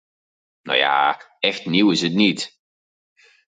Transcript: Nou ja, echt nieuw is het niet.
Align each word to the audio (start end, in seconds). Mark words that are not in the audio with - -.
Nou 0.61 0.77
ja, 0.77 1.21
echt 1.39 1.65
nieuw 1.65 1.91
is 1.91 2.01
het 2.01 2.13
niet. 2.13 2.59